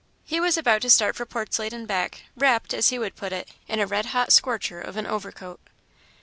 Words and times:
He 0.25 0.39
was 0.39 0.57
about 0.57 0.81
to 0.81 0.89
start 0.89 1.15
for 1.15 1.27
Portslade 1.27 1.73
and 1.73 1.87
back, 1.87 2.23
wrapped, 2.35 2.73
as 2.73 2.89
he 2.89 2.97
would 2.97 3.15
put 3.15 3.31
it, 3.31 3.49
in 3.67 3.79
a 3.79 3.85
red 3.85 4.07
hot 4.07 4.33
scorcher 4.33 4.81
of 4.81 4.97
an 4.97 5.05
overcoat. 5.05 5.59